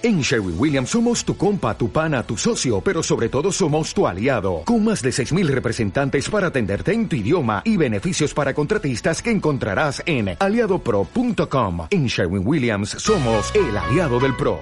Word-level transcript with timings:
En 0.00 0.20
Sherwin 0.20 0.54
Williams 0.56 0.90
somos 0.90 1.24
tu 1.24 1.36
compa, 1.36 1.76
tu 1.76 1.90
pana, 1.90 2.22
tu 2.22 2.36
socio, 2.36 2.80
pero 2.80 3.02
sobre 3.02 3.28
todo 3.28 3.50
somos 3.50 3.92
tu 3.92 4.06
aliado, 4.06 4.62
con 4.64 4.84
más 4.84 5.02
de 5.02 5.10
6.000 5.10 5.48
representantes 5.48 6.30
para 6.30 6.48
atenderte 6.48 6.92
en 6.92 7.08
tu 7.08 7.16
idioma 7.16 7.62
y 7.64 7.76
beneficios 7.76 8.32
para 8.32 8.54
contratistas 8.54 9.20
que 9.20 9.32
encontrarás 9.32 10.00
en 10.06 10.36
aliadopro.com. 10.38 11.88
En 11.90 12.06
Sherwin 12.06 12.46
Williams 12.46 12.90
somos 12.90 13.52
el 13.56 13.76
aliado 13.76 14.20
del 14.20 14.36
PRO. 14.36 14.60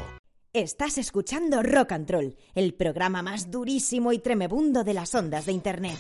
Estás 0.55 0.97
escuchando 0.97 1.63
Rock 1.63 1.93
and 1.93 2.11
Roll, 2.11 2.37
el 2.55 2.73
programa 2.73 3.21
más 3.21 3.51
durísimo 3.51 4.15
y 4.15 4.21
tremebundo 4.21 4.85
de 4.85 4.95
las 4.95 5.15
ondas 5.15 5.45
de 5.45 5.53
Internet. 5.53 5.99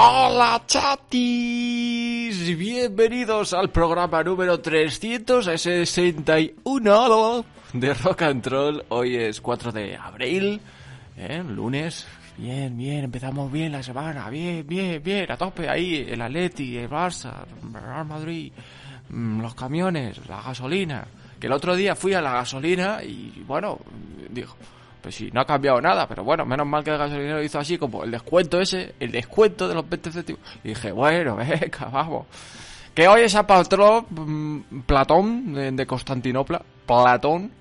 Hola 0.00 0.62
chatis, 0.64 2.56
bienvenidos 2.56 3.52
al 3.52 3.70
programa 3.70 4.22
número 4.22 4.60
361 4.60 7.44
de 7.72 7.94
Rock 7.94 8.22
and 8.22 8.46
Roll. 8.46 8.84
Hoy 8.90 9.16
es 9.16 9.40
4 9.40 9.72
de 9.72 9.96
abril, 9.96 10.60
¿eh? 11.16 11.42
lunes. 11.42 12.06
Bien, 12.36 12.78
bien, 12.78 13.06
empezamos 13.06 13.50
bien 13.50 13.72
la 13.72 13.82
semana, 13.82 14.30
bien, 14.30 14.64
bien, 14.64 15.02
bien, 15.02 15.32
a 15.32 15.36
tope 15.36 15.68
ahí, 15.68 16.06
el 16.08 16.22
Atleti, 16.22 16.76
el 16.76 16.88
Barça, 16.88 17.44
el 17.60 17.74
Real 17.74 18.06
Madrid, 18.06 18.52
mm, 19.08 19.40
los 19.40 19.56
camiones, 19.56 20.24
la 20.28 20.40
gasolina. 20.40 21.08
Que 21.40 21.48
el 21.48 21.52
otro 21.52 21.74
día 21.74 21.96
fui 21.96 22.14
a 22.14 22.20
la 22.20 22.34
gasolina 22.34 23.02
y 23.02 23.42
bueno, 23.44 23.80
dijo, 24.30 24.56
pues 25.00 25.14
sí, 25.14 25.30
no 25.32 25.40
ha 25.40 25.44
cambiado 25.44 25.80
nada, 25.80 26.06
pero 26.06 26.24
bueno, 26.24 26.44
menos 26.44 26.66
mal 26.66 26.82
que 26.82 26.90
el 26.90 26.98
gasolinero 26.98 27.42
hizo 27.42 27.58
así 27.58 27.78
como 27.78 28.04
el 28.04 28.10
descuento 28.10 28.60
ese, 28.60 28.94
el 28.98 29.12
descuento 29.12 29.68
de 29.68 29.74
los 29.74 29.88
20 29.88 30.12
céntimos. 30.12 30.40
Y 30.64 30.68
dije, 30.68 30.92
bueno, 30.92 31.36
venga, 31.36 31.86
vamos. 31.92 32.26
Que 32.94 33.06
hoy 33.06 33.22
esa 33.22 33.46
patrón, 33.46 34.06
mm, 34.10 34.80
Platón, 34.80 35.76
de, 35.76 35.86
Constantinopla, 35.86 36.60
Platón, 36.84 37.52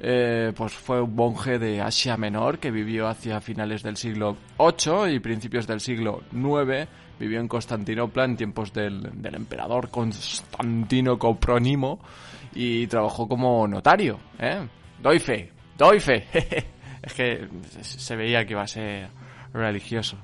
eh, 0.00 0.52
pues 0.56 0.72
fue 0.72 1.00
un 1.00 1.14
monje 1.14 1.58
de 1.58 1.80
Asia 1.80 2.16
Menor 2.16 2.58
que 2.58 2.70
vivió 2.70 3.06
hacia 3.06 3.40
finales 3.40 3.82
del 3.82 3.96
siglo 3.96 4.36
VIII 4.58 5.14
y 5.14 5.20
principios 5.20 5.66
del 5.66 5.80
siglo 5.80 6.22
IX. 6.32 6.88
Vivió 7.18 7.38
en 7.38 7.48
Constantinopla 7.48 8.24
en 8.24 8.36
tiempos 8.36 8.72
del, 8.72 9.22
del 9.22 9.34
emperador 9.34 9.90
Constantino 9.90 11.18
Coprónimo 11.18 12.00
y 12.54 12.86
trabajó 12.86 13.28
como 13.28 13.68
notario. 13.68 14.18
¿eh? 14.38 14.66
Doy 15.00 15.18
fe, 15.18 15.52
doy 15.76 16.00
fe. 16.00 16.26
es 17.02 17.12
que 17.14 17.48
se 17.82 18.16
veía 18.16 18.44
que 18.44 18.52
iba 18.52 18.62
a 18.62 18.68
ser 18.68 19.08
religioso. 19.52 20.16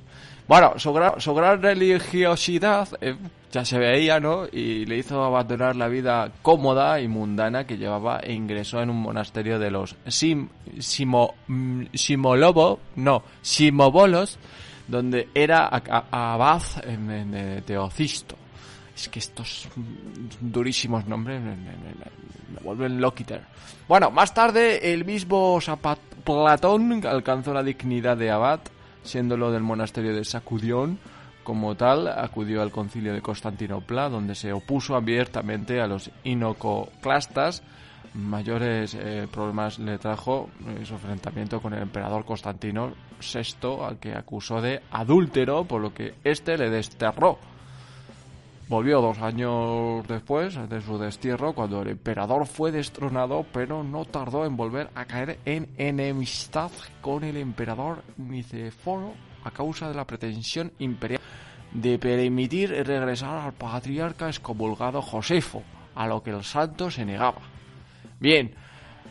Bueno, 0.47 0.79
su 0.79 0.95
gran, 0.95 1.21
su 1.21 1.35
gran 1.35 1.61
religiosidad 1.61 2.89
eh, 3.03 3.17
ya 3.53 3.67
se 3.67 3.79
veía, 3.79 4.19
¿no? 4.19 4.47
Y 4.51 4.87
le 4.87 4.97
hizo 4.97 5.23
abandonar 5.23 5.77
la 5.77 5.89
vida 5.89 6.31
cómoda 6.41 7.01
y 7.01 7.09
mundana 7.09 7.67
que 7.67 7.77
llevaba 7.77 8.21
e 8.21 8.33
ingresó 8.33 8.81
en 8.81 8.89
un 8.89 8.97
monasterio 8.97 9.59
de 9.59 9.71
los 9.71 9.95
Sim, 10.07 10.49
Simo, 10.79 11.35
mm, 11.49 11.85
Simolobo, 11.93 12.81
no, 12.97 13.23
Simobolos, 13.43 14.39
donde 14.87 15.29
era 15.35 15.67
abad 15.67 16.63
de 16.83 17.63
Teocisto. 17.63 18.37
Es 18.99 19.09
que 19.09 19.21
estos 19.21 19.69
durísimos 20.41 21.07
nombres 21.07 21.41
me 21.41 21.55
vuelven 22.65 23.01
loquiter. 23.01 23.43
Bueno, 23.87 24.11
más 24.11 24.35
tarde 24.35 24.93
el 24.93 25.05
mismo 25.05 25.61
Zapat- 25.61 25.99
Platón 26.25 27.07
alcanzó 27.07 27.55
la 27.55 27.63
dignidad 27.63 28.17
de 28.17 28.33
abad, 28.33 28.59
siéndolo 29.05 29.53
del 29.53 29.63
monasterio 29.63 30.15
de 30.17 30.25
Sacudión. 30.25 30.99
Como 31.45 31.77
tal, 31.77 32.09
acudió 32.09 32.61
al 32.61 32.73
concilio 32.73 33.15
de 33.15 33.23
Constantinopla, 33.23 34.09
donde 34.09 34.35
se 34.35 34.53
opuso 34.53 34.97
abiertamente 34.97 35.81
a 35.81 35.87
los 35.87 36.11
inococlastas. 36.25 37.63
Mayores 38.15 38.95
eh, 38.99 39.29
problemas 39.31 39.79
le 39.79 39.97
trajo 39.99 40.51
eh, 40.67 40.85
su 40.85 40.95
enfrentamiento 40.95 41.63
con 41.63 41.73
el 41.73 41.83
emperador 41.83 42.25
Constantino 42.25 42.95
VI, 43.21 43.85
al 43.87 43.99
que 43.99 44.13
acusó 44.15 44.61
de 44.61 44.83
adúltero, 44.91 45.65
por 45.65 45.81
lo 45.81 45.95
que 45.95 46.15
éste 46.25 46.59
le 46.59 46.69
desterró. 46.69 47.39
Volvió 48.69 49.01
dos 49.01 49.19
años 49.19 50.07
después 50.07 50.55
de 50.69 50.83
su 50.83 50.99
destierro, 50.99 51.55
cuando 51.55 51.81
el 51.81 51.89
emperador 51.89 52.47
fue 52.47 52.71
destronado, 52.71 53.47
pero 53.51 53.83
no 53.83 54.05
tardó 54.05 54.45
en 54.45 54.57
volver 54.59 54.91
a 54.95 55.07
caer 55.07 55.39
en 55.47 55.69
enemistad 55.79 56.71
con 57.01 57.25
el 57.25 57.39
emperador 57.39 58.03
Niceforo 58.19 59.15
a 59.45 59.51
causa 59.51 59.89
de 59.89 59.95
la 59.95 60.07
pretensión 60.07 60.71
imperial 60.81 61.21
de 61.73 61.99
permitir 61.99 62.71
regresar 62.87 63.39
al 63.39 63.53
patriarca 63.55 64.29
excomulgado 64.29 65.01
Josefo, 65.01 65.63
a 65.95 66.07
lo 66.07 66.23
que 66.23 66.31
el 66.31 66.45
santo 66.45 66.91
se 66.91 67.07
negaba. 67.07 67.41
Bien, 68.21 68.55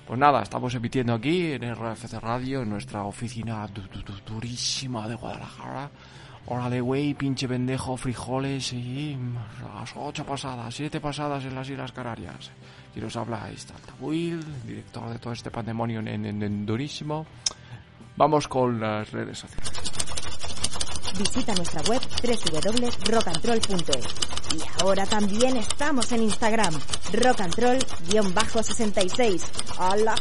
pues 0.05 0.19
nada, 0.19 0.43
estamos 0.43 0.73
emitiendo 0.75 1.13
aquí 1.15 1.53
en 1.53 1.73
RFC 1.73 2.19
Radio, 2.19 2.61
en 2.61 2.69
nuestra 2.69 3.03
oficina 3.05 3.65
du- 3.67 3.81
du- 3.87 4.03
du- 4.03 4.21
durísima 4.33 5.07
de 5.07 5.15
Guadalajara. 5.15 5.89
Órale, 6.49 6.79
güey, 6.81 7.13
pinche 7.13 7.45
pendejo, 7.47 7.95
frijoles, 7.97 8.71
y 8.73 9.15
las 9.75 9.91
ocho 9.97 10.25
pasadas, 10.25 10.73
siete 10.73 10.99
pasadas 11.01 11.43
en 11.43 11.53
las 11.53 11.69
Islas 11.69 11.91
Canarias. 11.91 12.49
Y 12.95 13.01
nos 13.01 13.15
habla 13.17 13.49
Will, 13.99 14.41
director 14.65 15.09
de 15.09 15.19
todo 15.19 15.33
este 15.33 15.51
pandemonio 15.51 15.99
en, 15.99 16.07
en- 16.25 16.41
en 16.41 16.65
durísimo. 16.65 17.25
Vamos 18.15 18.47
con 18.47 18.79
las 18.79 19.11
redes 19.11 19.39
sociales. 19.39 19.71
Visita 21.19 21.53
nuestra 21.53 21.81
web 21.81 21.99
www.rockandroll.es. 22.23 24.07
Y 24.55 24.61
ahora 24.81 25.05
también 25.05 25.57
estamos 25.57 26.09
en 26.13 26.21
Instagram, 26.23 26.73
rockandroll-66. 27.11 29.41
¡A 29.79 29.97
la 29.97 30.15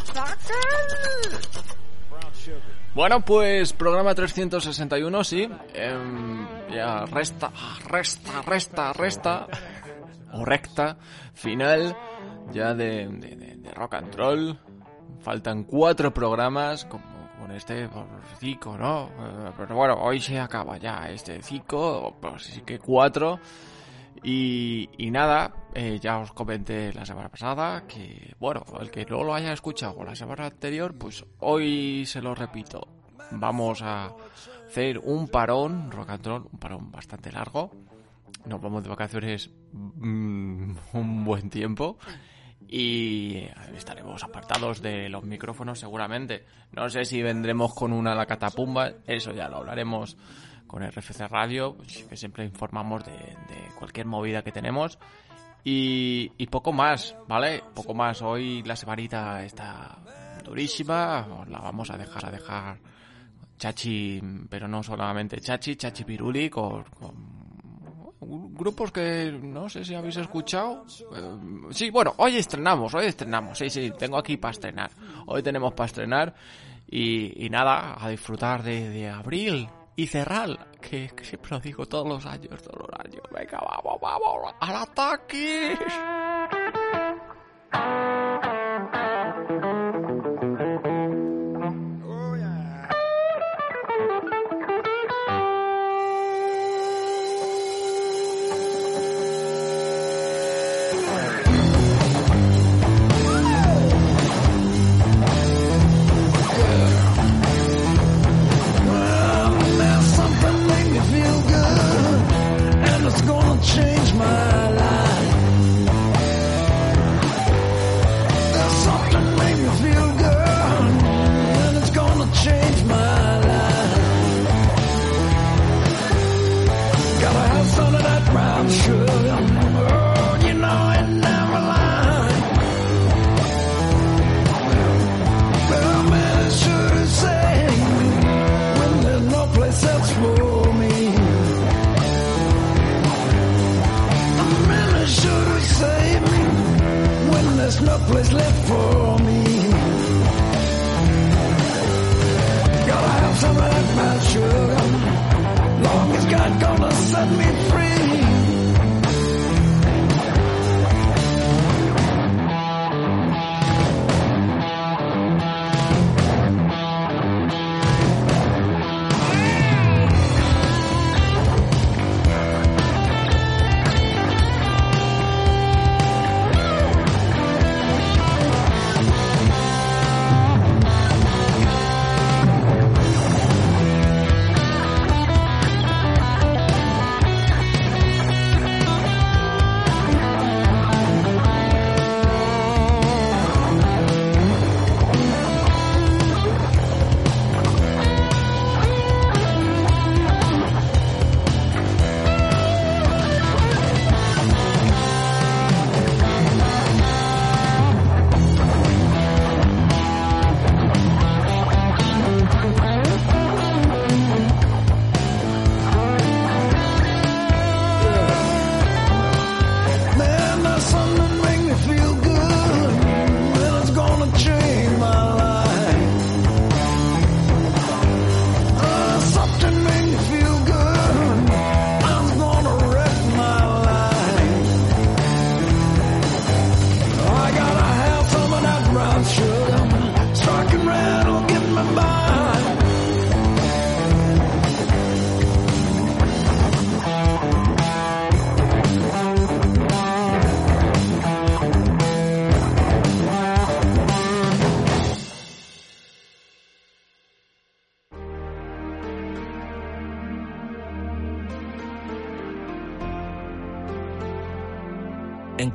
Bueno, 2.96 3.20
pues 3.20 3.74
programa 3.74 4.14
361, 4.14 5.22
sí. 5.22 5.46
Em, 5.74 6.46
ya 6.74 7.04
resta, 7.04 7.52
resta, 7.88 8.40
resta, 8.40 8.92
resta. 8.94 9.46
O 10.32 10.44
recta. 10.44 10.96
Final 11.34 11.94
ya 12.52 12.72
de, 12.72 13.06
de- 13.08 13.36
de- 13.56 13.70
rock 13.74 13.94
and 13.94 14.14
roll. 14.14 14.58
Faltan 15.20 15.64
cuatro 15.64 16.14
programas, 16.14 16.86
como 16.86 17.04
con 17.38 17.50
este 17.52 17.86
por 17.88 18.06
cinco, 18.40 18.78
¿no? 18.78 19.08
Eh, 19.08 19.50
Pero 19.58 19.74
bueno, 19.74 19.94
hoy 20.00 20.18
se 20.18 20.40
acaba 20.40 20.78
ya 20.78 21.06
este 21.10 21.42
cinco, 21.42 22.16
pues 22.20 22.44
sí 22.44 22.62
que 22.62 22.78
cuatro. 22.78 23.38
Y, 24.22 24.88
nada, 25.10 25.52
eh, 25.74 25.98
ya 26.00 26.18
os 26.18 26.32
comenté 26.32 26.92
la 26.92 27.06
semana 27.06 27.28
pasada 27.28 27.86
que, 27.86 28.34
bueno, 28.38 28.64
el 28.80 28.90
que 28.90 29.04
no 29.04 29.22
lo 29.22 29.34
haya 29.34 29.52
escuchado 29.52 30.02
la 30.04 30.16
semana 30.16 30.46
anterior, 30.46 30.96
pues 30.96 31.24
hoy 31.40 32.04
se 32.06 32.20
lo 32.20 32.34
repito. 32.34 32.88
Vamos 33.30 33.82
a 33.82 34.14
hacer 34.66 34.98
un 34.98 35.28
parón, 35.28 35.90
rock 35.90 36.10
and 36.10 36.26
roll, 36.26 36.48
un 36.52 36.58
parón 36.58 36.90
bastante 36.90 37.30
largo. 37.32 37.70
Nos 38.44 38.60
vamos 38.60 38.82
de 38.82 38.90
vacaciones 38.90 39.50
mm, 39.72 40.72
un 40.94 41.24
buen 41.24 41.50
tiempo 41.50 41.98
y 42.68 43.44
estaremos 43.76 44.22
apartados 44.24 44.82
de 44.82 45.08
los 45.08 45.24
micrófonos 45.24 45.78
seguramente. 45.78 46.44
No 46.72 46.88
sé 46.88 47.04
si 47.04 47.22
vendremos 47.22 47.74
con 47.74 47.92
una 47.92 48.14
la 48.14 48.26
catapumba, 48.26 48.92
eso 49.06 49.32
ya 49.32 49.48
lo 49.48 49.58
hablaremos 49.58 50.16
con 50.66 50.82
RFC 50.82 51.28
Radio, 51.28 51.76
que 52.08 52.16
siempre 52.16 52.44
informamos 52.44 53.04
de, 53.04 53.36
cualquier 53.78 54.06
movida 54.06 54.42
que 54.42 54.52
tenemos. 54.52 54.98
Y, 55.64 56.46
poco 56.46 56.72
más, 56.72 57.16
¿vale? 57.26 57.62
Poco 57.74 57.92
más. 57.92 58.22
Hoy 58.22 58.62
la 58.62 58.76
semanita 58.76 59.42
está 59.44 59.98
durísima, 60.44 61.26
os 61.40 61.48
la 61.48 61.58
vamos 61.58 61.90
a 61.90 61.96
dejar 61.96 62.26
a 62.26 62.30
dejar 62.30 62.78
chachi, 63.58 64.20
pero 64.48 64.68
no 64.68 64.82
solamente 64.82 65.40
chachi, 65.40 65.74
chachi 65.74 66.04
piruli 66.04 66.48
con, 66.48 66.84
grupos 68.20 68.92
que 68.92 69.32
no 69.42 69.68
sé 69.68 69.84
si 69.84 69.94
habéis 69.94 70.18
escuchado. 70.18 70.84
Eh, 71.14 71.38
sí, 71.70 71.90
bueno, 71.90 72.14
hoy 72.18 72.36
estrenamos, 72.36 72.94
hoy 72.94 73.06
estrenamos. 73.06 73.58
Sí, 73.58 73.68
sí, 73.68 73.92
tengo 73.98 74.18
aquí 74.18 74.36
para 74.36 74.52
estrenar. 74.52 74.90
Hoy 75.26 75.42
tenemos 75.42 75.72
para 75.74 75.86
estrenar. 75.86 76.34
Y, 76.88 77.48
nada, 77.50 77.96
a 77.98 78.08
disfrutar 78.08 78.62
de 78.62 79.08
abril 79.08 79.68
y 79.96 80.06
cerrar. 80.06 80.70
Que, 80.80 81.10
que 81.16 81.24
siempre 81.24 81.50
lo 81.52 81.60
digo 81.60 81.86
todos 81.86 82.06
los 82.06 82.24
años, 82.26 82.62
todos 82.62 82.86
los 82.88 83.00
años. 83.00 83.22
Venga, 83.32 83.58
vamos, 83.58 84.00
vamos, 84.00 84.54
al 84.60 84.76
ataque. 84.76 85.76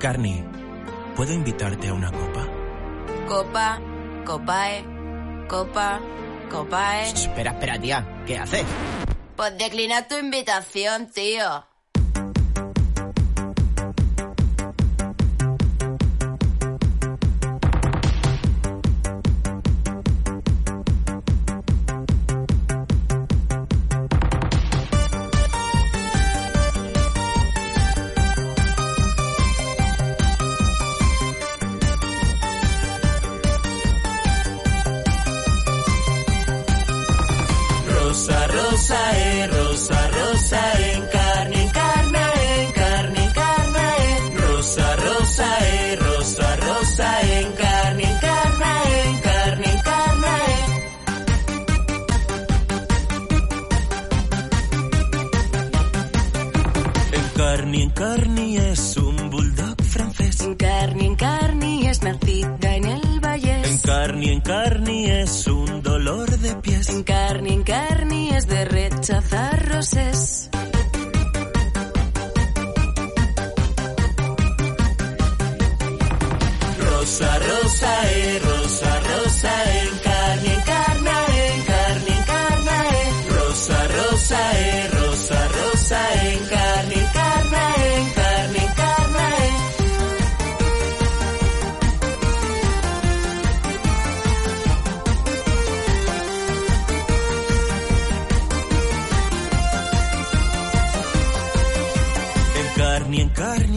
Encarni, 0.02 0.44
¿puedo 1.16 1.32
invitarte 1.32 1.90
a 1.90 1.94
una 1.94 2.12
copa? 2.12 2.48
Copa, 3.28 3.80
copae, 4.26 4.84
copa, 5.48 6.00
copae. 6.50 7.12
Espera, 7.12 7.52
espera, 7.52 7.80
tía. 7.80 8.24
¿Qué 8.26 8.36
haces? 8.36 8.66
Pues 9.36 9.56
declina 9.60 10.08
tu 10.08 10.18
invitación, 10.18 11.12
tío. 11.12 11.68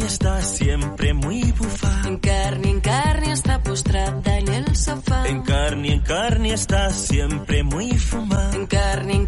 Está 0.06 0.42
siempre 0.42 1.14
muy 1.14 1.50
bufa. 1.52 2.02
En 2.06 2.18
carne, 2.18 2.68
en 2.68 2.80
carne 2.80 3.32
está 3.32 3.62
postrada 3.62 4.38
en 4.38 4.48
el 4.48 4.76
sofá. 4.76 5.26
En 5.26 5.42
carne, 5.42 5.94
en 5.94 6.00
carne 6.00 6.52
está 6.52 6.90
siempre 6.90 7.62
muy 7.62 7.96
fumada. 7.96 8.54
En 8.54 8.66
carne, 8.66 9.14
en 9.14 9.23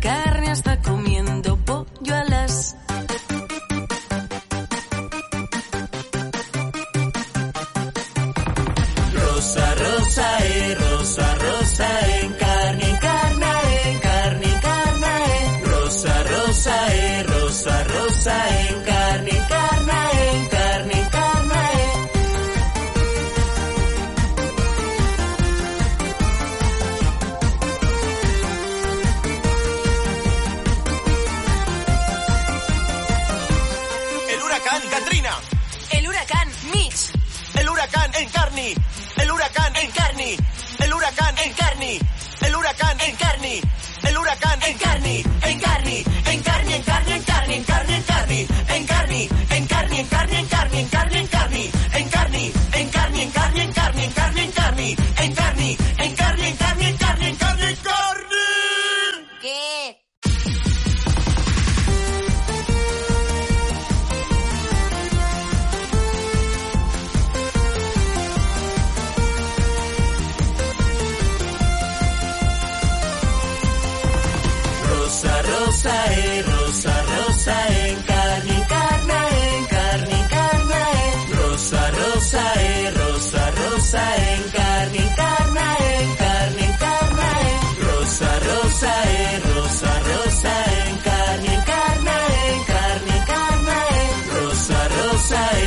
say. 95.28 95.65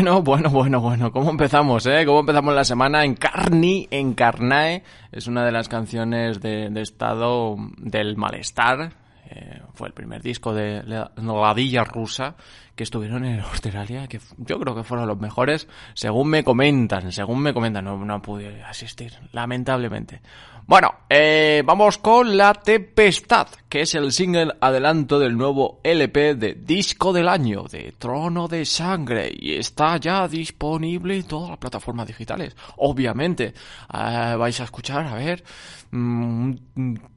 Bueno, 0.00 0.22
bueno, 0.22 0.48
bueno, 0.48 0.80
bueno. 0.80 1.12
¿Cómo 1.12 1.28
empezamos, 1.28 1.84
eh? 1.84 2.06
¿Cómo 2.06 2.20
empezamos 2.20 2.54
la 2.54 2.64
semana? 2.64 3.04
Encarni, 3.04 3.86
Encarnae. 3.90 4.82
Es 5.12 5.26
una 5.26 5.44
de 5.44 5.52
las 5.52 5.68
canciones 5.68 6.40
de, 6.40 6.70
estado 6.80 7.56
del 7.76 8.16
malestar. 8.16 8.94
Eh, 9.28 9.60
fue 9.74 9.88
el 9.88 9.92
primer 9.92 10.22
disco 10.22 10.54
de 10.54 10.82
la 10.84 11.84
rusa 11.84 12.34
que 12.74 12.84
estuvieron 12.84 13.26
en 13.26 13.40
Australia, 13.40 14.08
que 14.08 14.20
yo 14.38 14.58
creo 14.58 14.74
que 14.74 14.84
fueron 14.84 15.06
los 15.06 15.20
mejores, 15.20 15.68
según 15.92 16.30
me 16.30 16.42
comentan, 16.44 17.12
según 17.12 17.42
me 17.42 17.52
comentan, 17.52 17.84
no, 17.84 18.02
no 18.02 18.22
pude 18.22 18.62
asistir, 18.62 19.12
lamentablemente. 19.32 20.22
Bueno, 20.70 20.94
eh, 21.08 21.64
vamos 21.66 21.98
con 21.98 22.36
La 22.36 22.54
Tempestad, 22.54 23.48
que 23.68 23.80
es 23.80 23.96
el 23.96 24.12
single 24.12 24.52
adelanto 24.60 25.18
del 25.18 25.36
nuevo 25.36 25.80
LP 25.82 26.36
de 26.36 26.54
Disco 26.54 27.12
del 27.12 27.28
Año, 27.28 27.64
de 27.64 27.92
Trono 27.98 28.46
de 28.46 28.64
Sangre, 28.64 29.32
y 29.36 29.54
está 29.54 29.96
ya 29.96 30.28
disponible 30.28 31.16
en 31.16 31.24
todas 31.24 31.48
las 31.48 31.58
plataformas 31.58 32.06
digitales. 32.06 32.54
Obviamente, 32.76 33.46
eh, 33.92 34.34
vais 34.38 34.60
a 34.60 34.62
escuchar, 34.62 35.06
a 35.06 35.16
ver, 35.16 35.42
mm, 35.90 36.52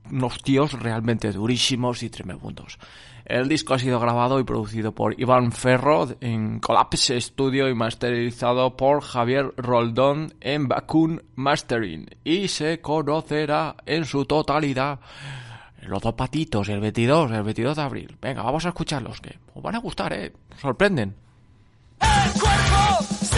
unos 0.09 0.41
tíos 0.41 0.73
realmente 0.73 1.31
durísimos 1.31 2.01
y 2.01 2.09
tremendos. 2.09 2.79
El 3.25 3.47
disco 3.47 3.73
ha 3.73 3.79
sido 3.79 3.99
grabado 3.99 4.39
y 4.39 4.43
producido 4.43 4.91
por 4.91 5.19
Iván 5.19 5.53
Ferro 5.53 6.09
en 6.19 6.59
Collapse 6.59 7.19
Studio 7.21 7.69
y 7.69 7.73
masterizado 7.73 8.75
por 8.75 9.01
Javier 9.01 9.53
Roldón 9.55 10.33
en 10.41 10.67
Bakun 10.67 11.23
Mastering. 11.35 12.07
Y 12.25 12.49
se 12.49 12.81
conocerá 12.81 13.77
en 13.85 14.03
su 14.03 14.25
totalidad 14.25 14.99
los 15.81 16.01
dos 16.01 16.13
patitos, 16.13 16.67
el 16.69 16.79
22, 16.79 17.31
el 17.31 17.43
22 17.43 17.75
de 17.75 17.81
abril. 17.81 18.17
Venga, 18.21 18.41
vamos 18.41 18.65
a 18.65 18.69
escucharlos, 18.69 19.21
que 19.21 19.37
os 19.53 19.63
van 19.63 19.75
a 19.75 19.79
gustar, 19.79 20.13
¿eh? 20.13 20.33
Sorprenden. 20.57 21.15
¡El 21.99 22.41
cuerpo! 22.41 23.32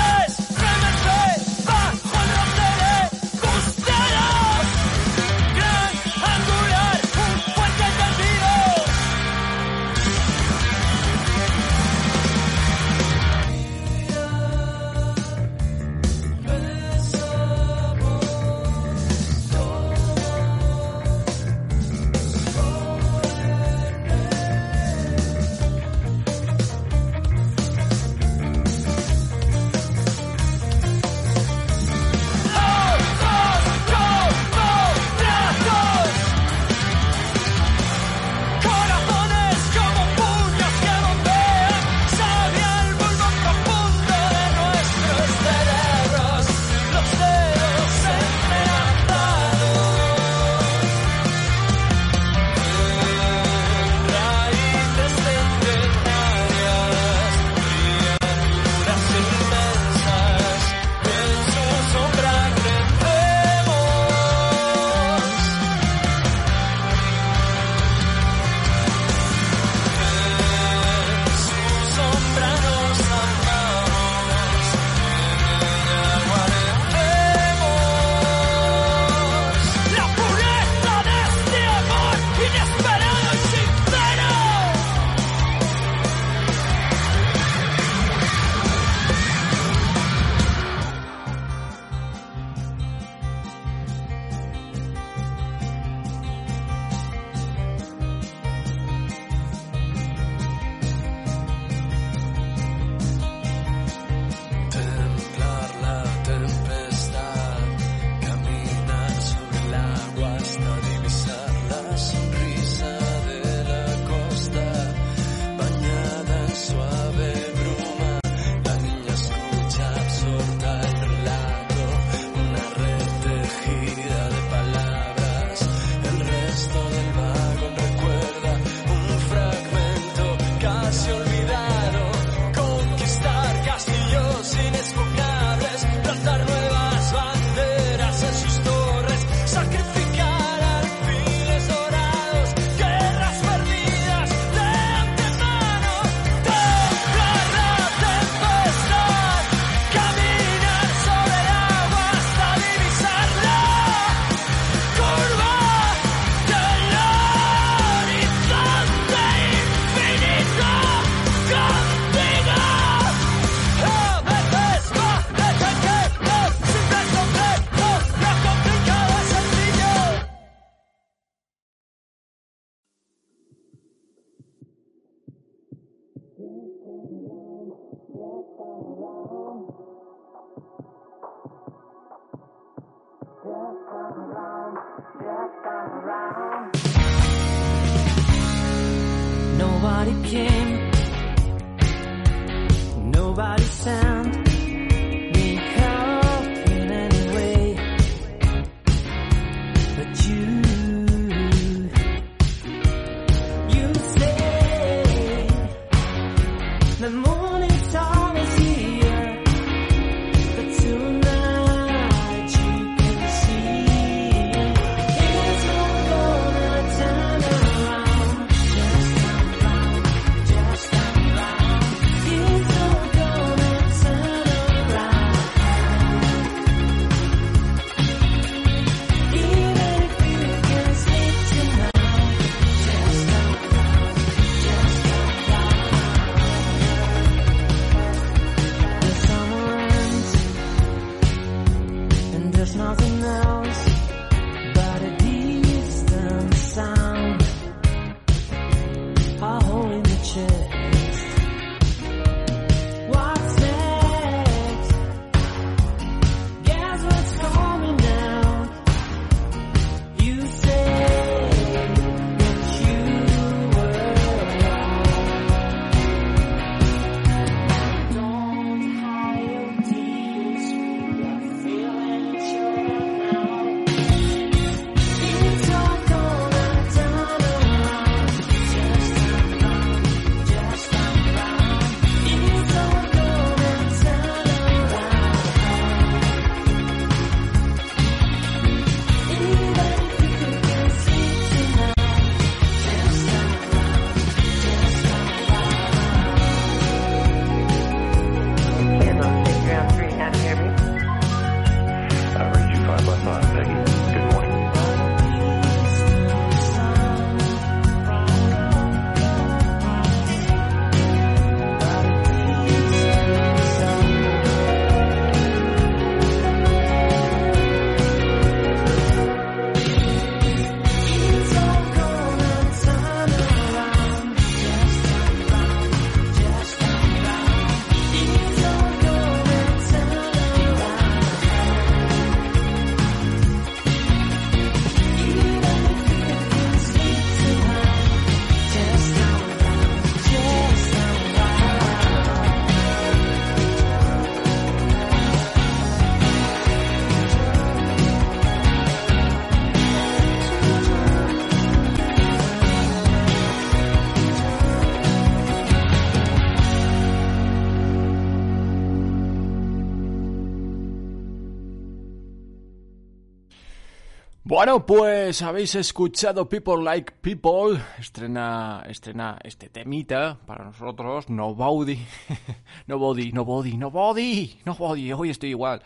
Bueno, 364.66 364.84
pues 364.84 365.44
habéis 365.44 365.76
escuchado 365.76 366.50
People 366.50 366.84
Like 366.84 367.14
People, 367.22 367.80
estrena, 368.00 368.84
estrena 368.90 369.38
este 369.44 369.70
temita 369.70 370.40
para 370.44 370.66
nosotros, 370.66 371.30
Nobody, 371.30 372.00
Nobody, 372.88 373.32
Nobody, 373.32 373.78
Nobody, 373.78 374.60
Nobody, 374.66 375.14
hoy 375.14 375.30
estoy 375.30 375.50
igual, 375.50 375.84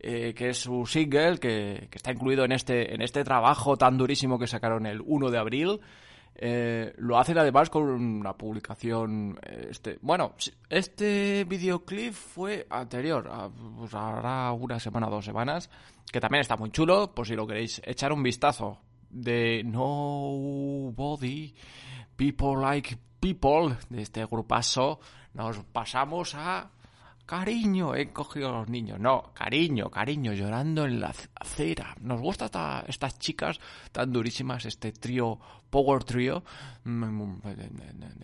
eh, 0.00 0.34
que 0.36 0.48
es 0.48 0.58
su 0.58 0.86
single 0.86 1.38
que, 1.38 1.86
que 1.88 1.98
está 1.98 2.10
incluido 2.10 2.44
en 2.44 2.50
este, 2.50 2.92
en 2.92 3.00
este 3.00 3.22
trabajo 3.22 3.76
tan 3.76 3.96
durísimo 3.96 4.40
que 4.40 4.48
sacaron 4.48 4.86
el 4.86 5.02
1 5.02 5.30
de 5.30 5.38
abril. 5.38 5.80
Eh, 6.38 6.92
lo 6.98 7.18
hacen 7.18 7.38
además 7.38 7.70
con 7.70 7.84
una 7.84 8.34
publicación. 8.34 9.38
eh, 9.42 9.68
Este, 9.70 9.98
bueno, 10.02 10.34
este 10.68 11.44
videoclip 11.44 12.12
fue 12.12 12.66
anterior, 12.68 13.26
a, 13.30 13.48
pues 13.48 13.94
hará 13.94 14.52
una 14.52 14.78
semana 14.78 15.08
o 15.08 15.10
dos 15.10 15.24
semanas, 15.24 15.70
que 16.12 16.20
también 16.20 16.42
está 16.42 16.56
muy 16.56 16.70
chulo, 16.70 17.14
por 17.14 17.26
si 17.26 17.34
lo 17.34 17.46
queréis 17.46 17.80
echar 17.84 18.12
un 18.12 18.22
vistazo. 18.22 18.80
De 19.08 19.62
Nobody, 19.64 21.54
People 22.16 22.60
Like 22.60 22.98
People, 23.20 23.76
de 23.88 24.02
este 24.02 24.24
grupazo, 24.26 25.00
nos 25.32 25.58
pasamos 25.64 26.34
a 26.34 26.70
Cariño, 27.26 27.94
he 27.96 28.12
cogido 28.12 28.48
a 28.50 28.52
los 28.60 28.68
niños. 28.68 29.00
No, 29.00 29.32
cariño, 29.34 29.90
cariño, 29.90 30.32
llorando 30.32 30.84
en 30.86 31.00
la 31.00 31.12
ac- 31.12 31.28
acera. 31.34 31.96
Nos 32.00 32.20
gusta 32.20 32.44
esta- 32.46 32.84
estas 32.86 33.18
chicas 33.18 33.58
tan 33.90 34.12
durísimas, 34.12 34.64
este 34.64 34.92
trío, 34.92 35.40
Power 35.68 36.04
Trio, 36.04 36.44
mm, 36.84 37.40
de, 37.42 37.56
de- 37.56 37.66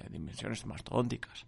de- 0.02 0.08
dimensiones 0.08 0.64
mastodónticas. 0.66 1.44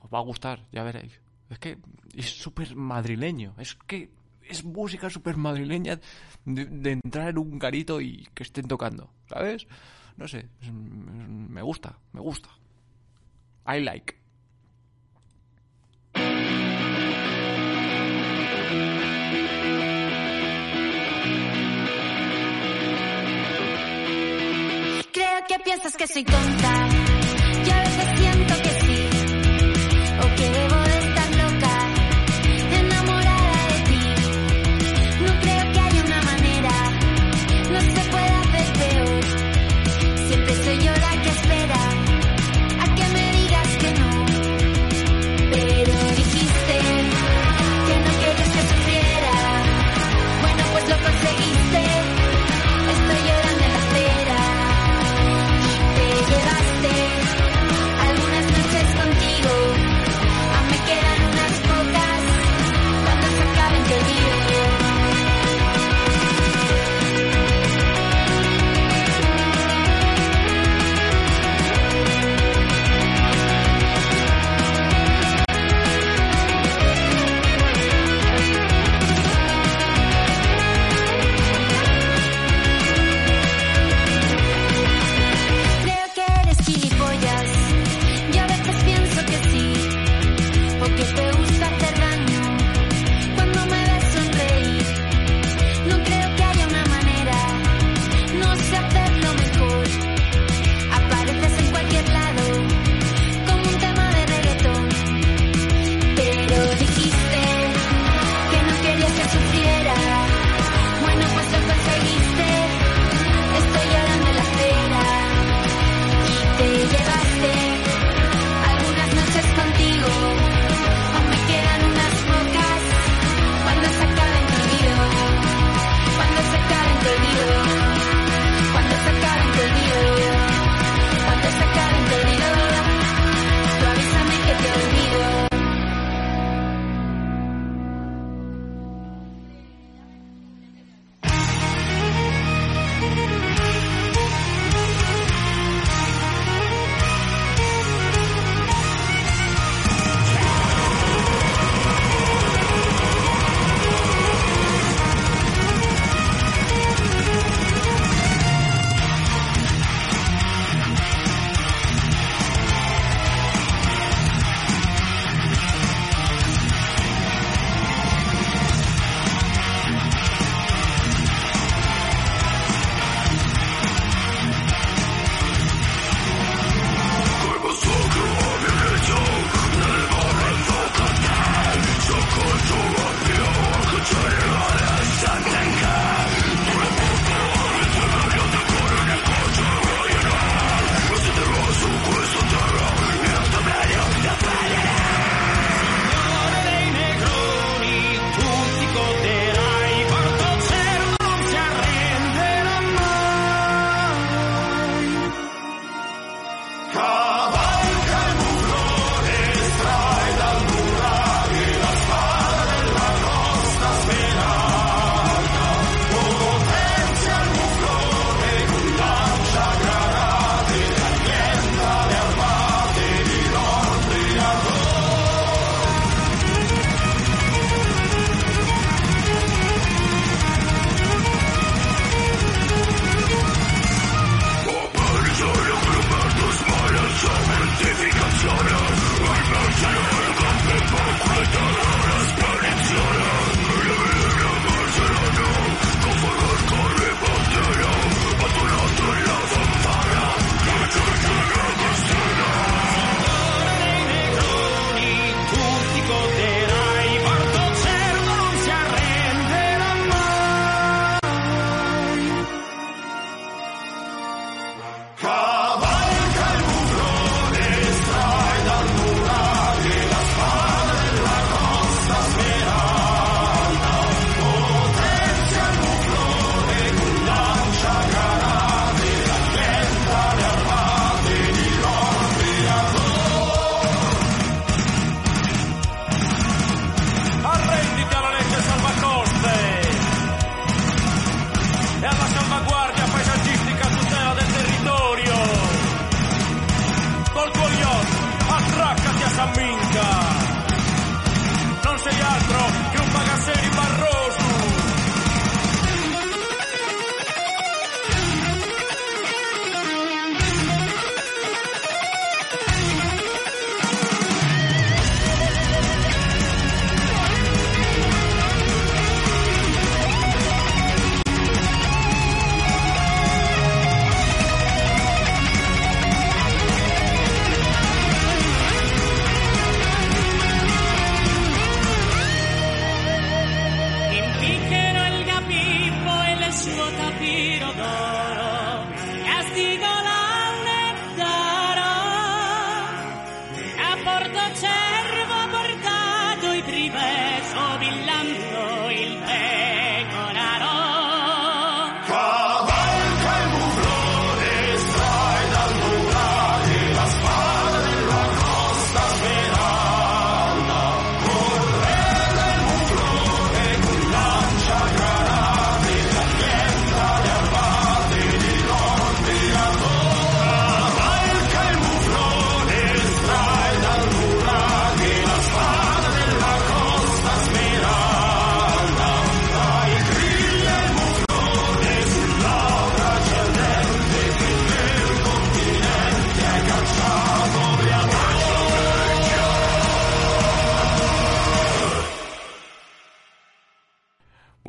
Os 0.00 0.10
va 0.12 0.18
a 0.18 0.22
gustar, 0.22 0.60
ya 0.72 0.82
veréis. 0.82 1.20
Es 1.50 1.58
que 1.58 1.78
es 2.14 2.30
súper 2.30 2.74
madrileño. 2.74 3.54
Es 3.58 3.74
que 3.74 4.10
es 4.42 4.64
música 4.64 5.10
súper 5.10 5.36
madrileña 5.36 6.00
de, 6.46 6.64
de 6.64 6.92
entrar 6.92 7.28
en 7.28 7.38
un 7.38 7.58
garito 7.58 8.00
y 8.00 8.26
que 8.34 8.44
estén 8.44 8.66
tocando, 8.66 9.10
¿sabes? 9.28 9.66
No 10.16 10.26
sé, 10.26 10.48
me 10.72 11.60
gusta, 11.60 11.98
me 12.12 12.20
gusta. 12.20 12.48
I 13.66 13.80
like. 13.80 14.16
Creo 25.46 25.58
que 25.58 25.64
piensas 25.64 25.96
que 25.96 26.06
soy 26.06 26.24
tonta. 26.24 26.88
Yo 27.66 27.74
a 27.74 27.80
veces 27.80 28.18
siento 28.18 28.54
que 28.62 28.70
sí. 28.80 29.08
O 30.22 30.36
que 30.36 30.50
debo 30.50 30.83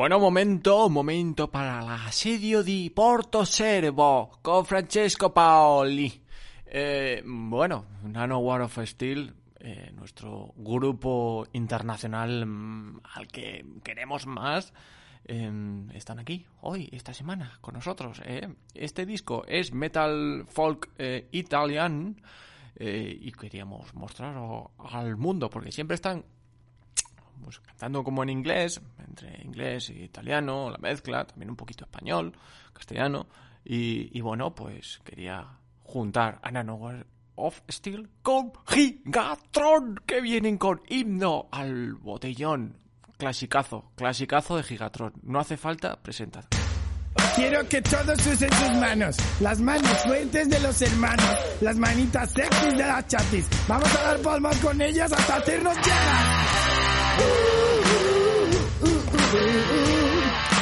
Bueno, 0.05 0.19
momento, 0.19 0.87
momento 0.87 1.49
para 1.49 1.81
l'assedio 1.81 2.61
di 2.61 2.91
Porto 2.91 3.43
Servo 3.43 4.37
con 4.39 4.63
Francesco 4.63 5.33
Paoli. 5.33 6.23
Eh, 6.63 7.23
bueno, 7.25 7.87
Nano 8.03 8.37
War 8.37 8.61
of 8.61 8.77
Steel, 8.83 9.33
eh, 9.57 9.91
nuestro 9.95 10.53
grupo 10.57 11.47
internacional 11.53 12.45
mm, 12.45 12.99
al 13.15 13.27
que 13.29 13.65
queremos 13.83 14.27
más, 14.27 14.75
eh, 15.23 15.51
están 15.95 16.19
aquí 16.19 16.45
hoy, 16.61 16.87
esta 16.91 17.11
semana, 17.11 17.57
con 17.59 17.73
nosotros. 17.73 18.21
eh. 18.25 18.47
Este 18.75 19.07
disco 19.07 19.43
es 19.47 19.73
metal 19.73 20.45
folk 20.47 20.91
italian 21.31 22.21
y 22.77 23.31
queríamos 23.31 23.95
mostrarlo 23.95 24.69
al 24.77 25.17
mundo 25.17 25.49
porque 25.49 25.71
siempre 25.71 25.95
están 25.95 26.25
pues 27.41 27.59
cantando 27.59 28.03
como 28.03 28.23
en 28.23 28.29
inglés, 28.29 28.81
entre 29.07 29.41
inglés 29.43 29.89
y 29.89 30.03
italiano, 30.03 30.69
la 30.69 30.77
mezcla, 30.77 31.25
también 31.25 31.49
un 31.49 31.55
poquito 31.55 31.85
español, 31.85 32.33
castellano, 32.73 33.27
y, 33.67 34.21
bueno, 34.21 34.53
pues 34.53 35.01
quería 35.03 35.57
juntar 35.83 36.39
a 36.43 36.51
Nanoware 36.51 37.07
of 37.33 37.61
Steel 37.69 38.09
con 38.21 38.51
Gigatron, 38.67 40.01
que 40.05 40.21
vienen 40.21 40.57
con 40.57 40.81
himno 40.87 41.47
al 41.51 41.95
botellón. 41.95 42.77
Clasicazo, 43.17 43.91
clasicazo 43.95 44.57
de 44.57 44.63
Gigatron. 44.63 45.13
No 45.23 45.39
hace 45.39 45.57
falta 45.57 45.95
presentar. 46.01 46.45
Quiero 47.35 47.67
que 47.67 47.81
todos 47.81 48.27
usen 48.27 48.51
sus 48.53 48.77
manos, 48.77 49.17
las 49.39 49.59
manos 49.59 49.91
fuertes 50.05 50.49
de 50.49 50.59
los 50.59 50.81
hermanos, 50.81 51.37
las 51.61 51.77
manitas 51.77 52.31
sexys 52.31 52.77
de 52.77 52.85
las 52.85 53.07
chatis. 53.07 53.49
Vamos 53.67 53.93
a 53.95 54.03
dar 54.03 54.19
palmas 54.19 54.57
con 54.59 54.81
ellas 54.81 55.11
hasta 55.11 55.35
hacernos 55.37 55.75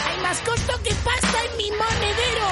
Hay 0.05 0.17
más 0.21 0.39
costo 0.39 0.73
que 0.83 0.93
pasta 0.95 1.37
en 1.49 1.57
mi 1.57 1.71
monedero. 1.71 2.47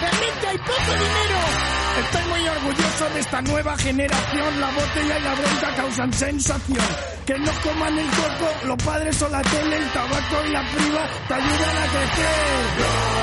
Realmente 0.00 0.46
hay 0.48 0.58
poco 0.58 0.92
dinero. 0.92 1.38
Estoy 2.04 2.24
muy 2.30 2.48
orgulloso 2.48 3.10
de 3.14 3.20
esta 3.20 3.42
nueva 3.42 3.76
generación. 3.76 4.60
La 4.60 4.70
botella 4.70 5.18
y 5.18 5.22
la 5.22 5.34
bronca 5.34 5.74
causan 5.76 6.12
sensación. 6.12 6.86
Que 7.26 7.38
no 7.38 7.52
coman 7.62 7.98
el 7.98 8.06
coco, 8.06 8.66
los 8.66 8.82
padres 8.82 9.22
o 9.22 9.28
la 9.28 9.42
tele, 9.42 9.76
el 9.76 9.92
tabaco 9.92 10.46
y 10.46 10.50
la 10.50 10.62
priva 10.70 11.08
te 11.28 11.34
ayudan 11.34 11.76
a 11.76 11.86
crecer. 11.88 13.22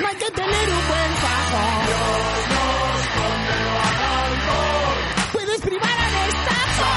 No 0.00 0.08
hay 0.08 0.16
que 0.16 0.30
tener 0.30 0.70
un 0.70 0.88
buen 0.88 1.12
fajo. 1.24 1.60
Puedes 5.32 5.60
privar 5.60 6.00
a 6.00 6.10
destajo. 6.26 6.90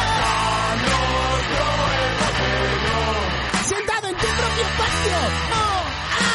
Sentado 3.65 4.07
en 4.07 4.15
tu 4.15 4.27
propio 4.27 4.65
patio. 4.77 5.19
Oh, 5.51 5.83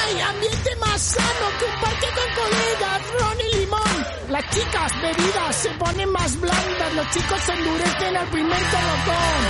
ay, 0.05 0.21
ambiente 0.21 0.77
más 0.77 1.01
sano 1.01 1.47
que 1.59 1.65
un 1.65 1.81
parque 1.81 2.07
con 2.15 2.29
colegas. 2.43 3.01
Ron 3.19 3.41
y 3.41 3.57
limón. 3.57 4.07
Las 4.29 4.45
chicas 4.51 4.93
bebidas 5.01 5.57
se 5.57 5.71
ponen 5.71 6.11
más 6.13 6.39
blandas, 6.39 6.95
los 6.95 7.11
chicos 7.11 7.41
se 7.41 7.53
endurecen 7.53 8.17
al 8.17 8.29
primer 8.29 8.63
colocón. 8.75 9.41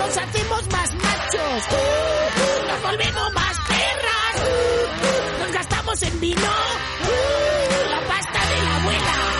Nos 0.00 0.16
hacemos 0.16 0.68
más 0.72 0.94
machos. 0.94 1.62
Nos 2.66 2.82
volvemos 2.82 3.32
más. 3.34 3.46
Nos 3.46 3.55
en 6.02 6.20
vino. 6.20 6.40
La 6.40 8.00
pasta 8.06 8.46
de 8.48 8.62
la 8.62 8.76
abuela. 8.82 9.35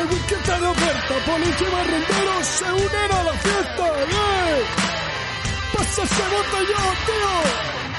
10 0.00 0.06
litros, 0.06 0.06
el 0.06 0.06
whisky 0.06 0.34
está 0.34 0.60
de 0.60 0.66
oferta. 0.66 1.14
Policía 1.26 1.68
y 1.68 1.72
barrenderos 1.72 2.46
se 2.46 2.72
unen 2.72 3.12
a 3.12 3.24
la 3.24 3.32
fiesta. 3.32 3.86
¡Eh! 4.00 4.64
¡Pasa 5.72 6.02
ese 6.02 6.22
botellón, 6.22 6.94
tío! 7.06 7.89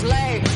slave. 0.00 0.49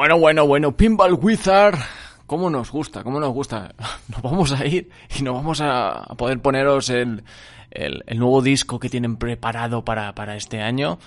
Bueno, 0.00 0.18
bueno, 0.18 0.46
bueno, 0.46 0.74
Pinball 0.74 1.12
Wizard, 1.12 1.78
¿cómo 2.24 2.48
nos 2.48 2.72
gusta? 2.72 3.04
¿Cómo 3.04 3.20
nos 3.20 3.34
gusta? 3.34 3.74
Nos 4.08 4.22
vamos 4.22 4.50
a 4.50 4.64
ir 4.64 4.88
y 5.18 5.22
nos 5.22 5.34
vamos 5.34 5.60
a, 5.60 6.06
poder 6.16 6.40
poneros 6.40 6.88
el, 6.88 7.22
el, 7.70 8.18
nuevo 8.18 8.40
disco 8.40 8.80
que 8.80 8.88
tienen 8.88 9.18
preparado 9.18 9.84
para, 9.84 10.14
para, 10.14 10.36
este 10.36 10.62
año. 10.62 10.98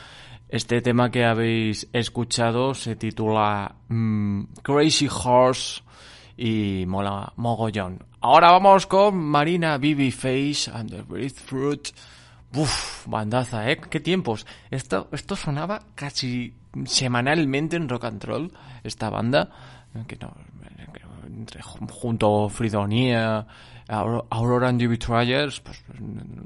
Este 0.48 0.80
tema 0.84 1.10
que 1.10 1.26
habéis 1.26 1.88
escuchado 1.92 2.76
se 2.76 2.96
titula 2.96 3.74
mm, 3.88 4.44
Crazy 4.62 5.10
Horse 5.10 5.82
y 6.38 6.86
mola 6.86 7.34
mogollón. 7.36 8.06
Ahora 8.22 8.52
vamos 8.52 8.86
con 8.86 9.16
Marina 9.16 9.80
Bibi 9.80 10.12
Face 10.12 10.70
and 10.72 10.92
the 10.92 11.02
Breadfruit. 11.02 11.88
Fruit 11.88 12.13
Uf, 12.56 13.08
bandaza, 13.08 13.70
¿eh? 13.70 13.80
Qué 13.90 14.00
tiempos. 14.00 14.46
Esto, 14.70 15.10
esto 15.12 15.36
sonaba 15.36 15.80
casi 15.96 16.54
semanalmente 16.86 17.76
en 17.76 17.90
rock 17.90 18.06
and 18.06 18.24
roll, 18.24 18.52
esta 18.84 19.10
banda. 19.10 19.50
Que 20.08 20.18
no, 20.18 20.36
entre, 21.26 21.62
junto 21.62 22.48
a 22.48 23.46
Aurora 24.30 24.70
and 24.70 24.80
the 24.80 24.88
Betrayers, 24.88 25.60
pues 25.62 25.84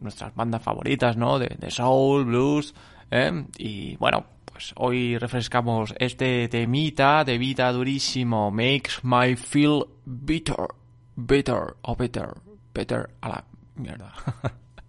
nuestras 0.01 0.33
bandas 0.33 0.61
favoritas, 0.61 1.17
¿no? 1.17 1.39
De, 1.39 1.69
soul, 1.69 2.25
blues, 2.25 2.73
¿eh? 3.11 3.45
Y 3.57 3.95
bueno, 3.97 4.25
pues 4.45 4.73
hoy 4.77 5.17
refrescamos 5.17 5.93
este 5.99 6.47
temita, 6.47 7.23
de 7.23 7.37
vida 7.37 7.71
durísimo, 7.71 8.49
Makes 8.49 9.01
My 9.03 9.35
Feel 9.35 9.85
Bitter, 10.05 10.67
Bitter, 11.15 11.75
o 11.81 11.95
Bitter, 11.95 12.29
Bitter 12.73 13.09
a 13.21 13.29
la 13.29 13.45
mierda. 13.75 14.13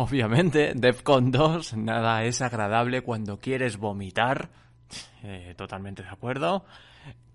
obviamente. 0.08 0.72
Defcon 0.74 1.30
2, 1.30 1.76
nada 1.76 2.24
es 2.24 2.40
agradable 2.40 3.02
cuando 3.02 3.38
quieres 3.38 3.76
vomitar. 3.76 4.50
Eh, 5.22 5.54
totalmente 5.56 6.02
de 6.02 6.08
acuerdo. 6.08 6.64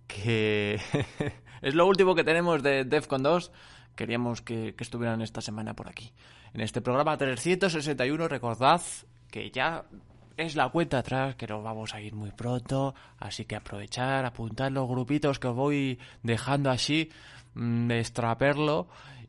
Que 0.07 0.80
es 1.61 1.76
lo 1.76 1.88
último 1.88 2.16
que 2.16 2.24
tenemos 2.24 2.63
de 2.63 2.84
Defcon 2.84 3.24
2. 3.24 3.51
Queríamos 3.95 4.41
que, 4.41 4.76
estuvieran 4.78 5.22
esta 5.22 5.41
semana 5.41 5.74
por 5.74 5.88
aquí. 5.88 6.11
En 6.53 6.61
este 6.61 6.82
programa 6.82 7.18
361, 7.18 8.28
recordad 8.28 8.82
que 9.30 9.51
ya 9.51 9.86
es 10.38 10.55
la 10.55 10.70
cuenta 10.70 10.99
atrás, 10.99 11.36
que 11.36 11.47
nos 11.47 11.63
vamos 11.63 11.93
a 11.93 12.01
ir 12.01 12.13
muy 12.13 12.32
pronto, 12.32 12.93
así 13.20 13.45
que 13.45 13.55
aprovechar, 13.55 14.26
apuntar 14.26 14.72
los 14.72 14.88
grupitos 14.88 15.39
que 15.39 15.47
os 15.47 15.55
voy 15.55 15.99
dejando 16.24 16.72
así, 16.72 17.09
mm, 17.53 17.91
extraperlo 17.91 18.88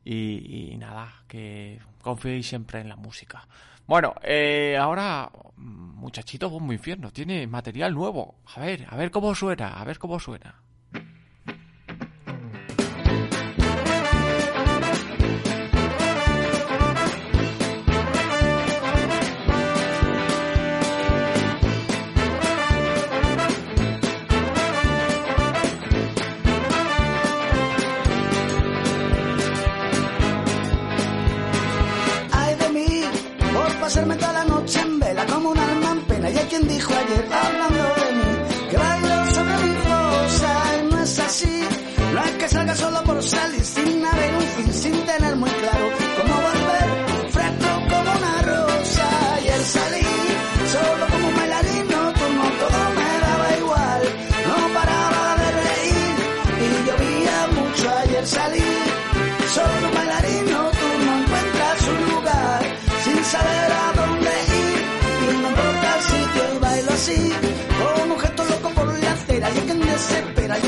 y, 0.08 0.70
y 0.72 0.78
nada, 0.78 1.24
que 1.26 1.80
confiéis 2.00 2.46
siempre 2.46 2.80
en 2.80 2.88
la 2.88 2.94
música. 2.94 3.48
Bueno, 3.88 4.14
eh, 4.22 4.78
ahora, 4.80 5.28
muchachito, 5.56 6.48
Bombo 6.48 6.72
Infierno, 6.72 7.10
tiene 7.10 7.46
material 7.48 7.92
nuevo. 7.92 8.36
A 8.54 8.60
ver, 8.60 8.86
a 8.88 8.96
ver 8.96 9.10
cómo 9.10 9.34
suena, 9.34 9.80
a 9.80 9.84
ver 9.84 9.98
cómo 9.98 10.20
suena. 10.20 10.62
Quien 36.48 36.68
dijo 36.68 36.92
ayer 36.94 37.28
hablando 37.32 37.84
de 37.94 38.12
mí 38.12 38.70
que 38.70 38.76
bailo 38.76 39.34
sobre 39.34 39.56
mi 39.64 39.74
fosa 39.86 40.52
y 40.78 40.90
no 40.90 41.02
es 41.02 41.18
así. 41.18 41.60
No 42.14 42.38
que 42.38 42.48
salga 42.48 42.74
solo 42.74 43.02
por 43.04 43.22
salir, 43.22 43.64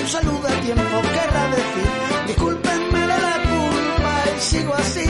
saludo 0.08 0.48
a 0.48 0.60
tiempo 0.62 1.02
querrá 1.02 1.44
decir, 1.50 1.90
discúlpenme 2.28 3.00
de 3.00 3.18
la 3.26 3.36
culpa 3.50 4.12
y 4.36 4.40
sigo 4.40 4.74
así, 4.74 5.06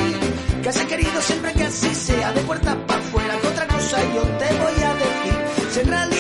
que 0.60 0.68
has 0.68 0.84
querido 0.86 1.20
siempre 1.22 1.52
que 1.52 1.64
así 1.64 1.94
sea, 1.94 2.32
de 2.32 2.40
puertas 2.40 2.76
para 2.86 3.00
afuera, 3.00 3.38
que 3.40 3.46
otra 3.46 3.66
cosa 3.68 3.96
yo 4.14 4.22
te 4.22 4.46
voy 4.62 4.82
a 4.82 4.94
decir, 4.94 5.70
si 5.72 5.80
en 5.80 5.86
realidad 5.86 6.17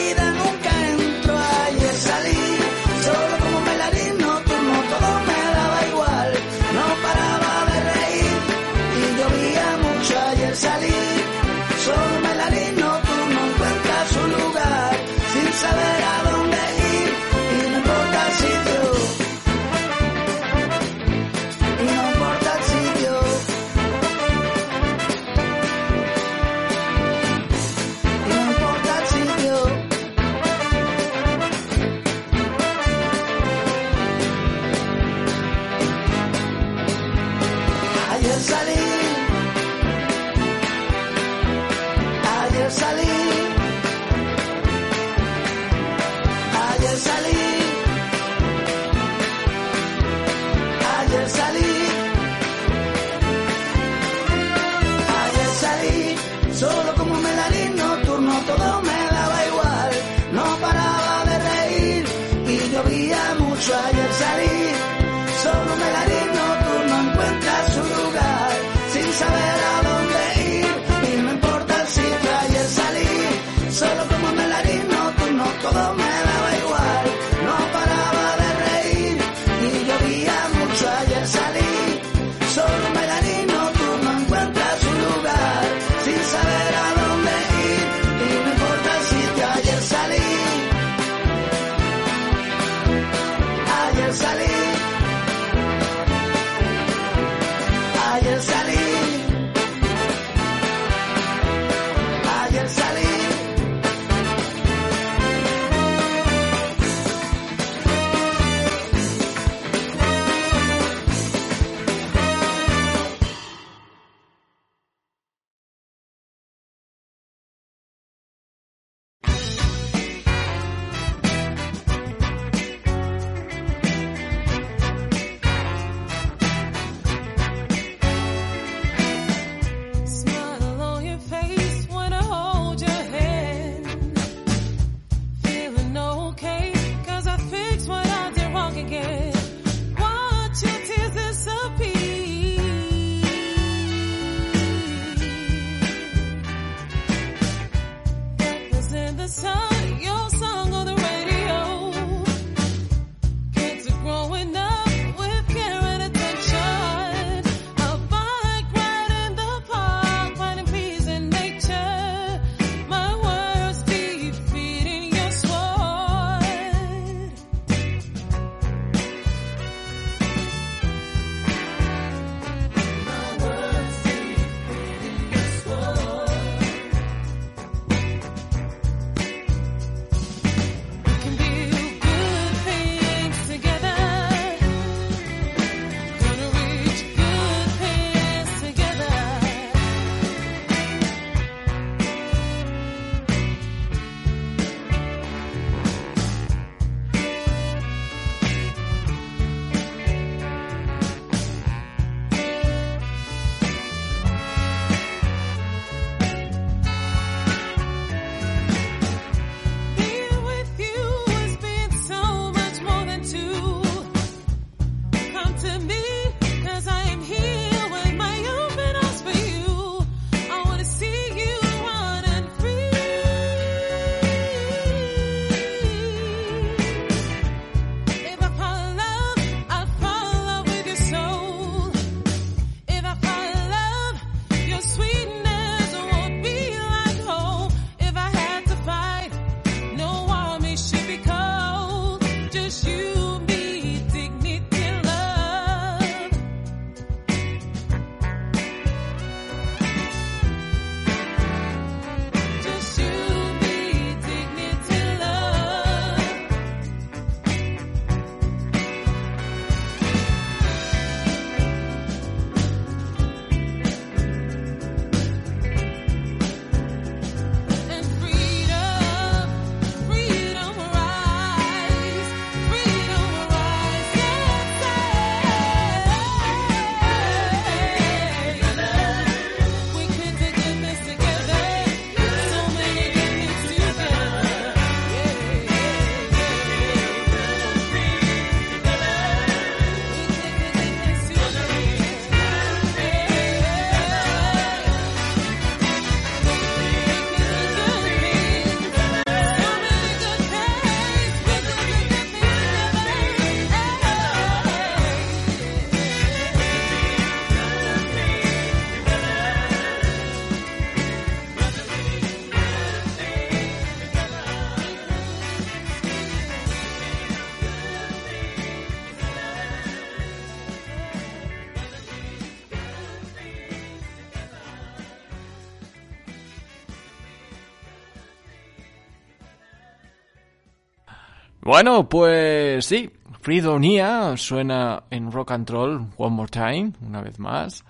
Bueno, 331.78 332.08
pues 332.08 332.86
sí, 332.86 333.08
Fridonia 333.40 334.36
suena 334.36 335.04
en 335.10 335.30
rock 335.30 335.52
and 335.52 335.70
roll 335.70 336.08
one 336.16 336.34
more 336.34 336.50
time, 336.50 336.90
una 337.06 337.20
vez 337.20 337.38
más. 337.38 337.84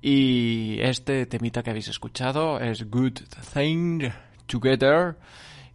Y 0.00 0.78
este 0.80 1.26
temita 1.26 1.60
que 1.60 1.70
habéis 1.70 1.88
escuchado 1.88 2.60
es 2.60 2.88
Good 2.88 3.22
Thing 3.52 4.08
Together, 4.46 5.16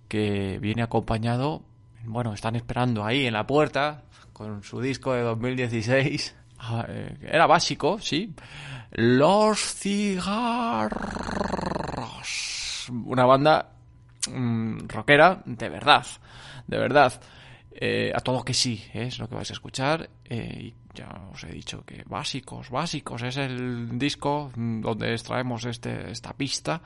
que 0.08 0.58
viene 0.62 0.84
acompañado, 0.84 1.64
bueno, 2.06 2.32
están 2.32 2.56
esperando 2.56 3.04
ahí 3.04 3.26
en 3.26 3.34
la 3.34 3.46
puerta 3.46 4.04
con 4.32 4.64
su 4.64 4.80
disco 4.80 5.12
de 5.12 5.24
2016. 5.24 6.34
Ah, 6.60 6.86
eh, 6.88 7.18
Era 7.24 7.46
básico, 7.46 8.00
sí. 8.00 8.34
Los 8.92 9.60
Cigarros. 9.60 10.96
Una 13.04 13.26
banda 13.26 13.74
mm, 14.32 14.88
rockera 14.88 15.42
de 15.44 15.68
verdad, 15.68 16.06
de 16.66 16.78
verdad. 16.78 17.22
Eh, 17.72 18.12
a 18.14 18.20
todo 18.20 18.44
que 18.44 18.54
sí, 18.54 18.84
¿eh? 18.94 19.04
es 19.04 19.20
lo 19.20 19.28
que 19.28 19.36
vais 19.36 19.50
a 19.50 19.54
escuchar. 19.54 20.10
Eh, 20.26 20.74
y 20.74 20.74
ya 20.94 21.10
os 21.32 21.44
he 21.44 21.52
dicho 21.52 21.84
que 21.86 22.04
básicos, 22.06 22.70
básicos, 22.70 23.22
es 23.24 23.38
el 23.38 23.98
disco 23.98 24.52
mm, 24.56 24.82
donde 24.82 25.12
extraemos 25.12 25.66
este, 25.66 26.12
esta 26.12 26.34
pista. 26.34 26.82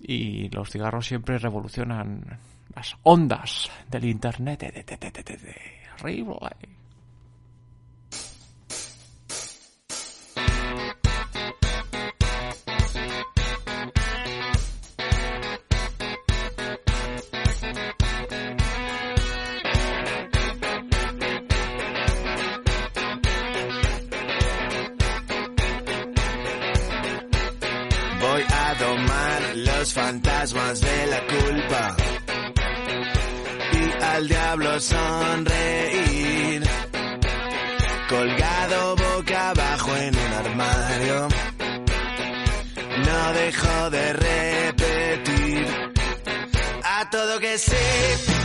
Y 0.00 0.48
los 0.50 0.70
cigarros 0.70 1.06
siempre 1.06 1.38
revolucionan 1.38 2.38
las 2.74 2.96
ondas 3.02 3.70
del 3.90 4.04
internet. 4.06 4.62
Horrible. 6.00 6.79
sonreír. 34.80 36.62
Colgado 38.08 38.96
boca 38.96 39.50
abajo 39.50 39.96
en 39.96 40.16
un 40.16 40.32
armario. 40.32 41.28
No 43.06 43.32
dejo 43.34 43.90
de 43.90 44.12
repetir 44.12 45.66
a 46.82 47.10
todo 47.10 47.38
que 47.38 47.58
sí. 47.58 48.39